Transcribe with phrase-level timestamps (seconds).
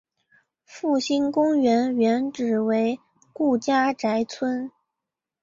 [0.65, 2.99] 复兴公园原址为
[3.31, 4.71] 顾家宅村。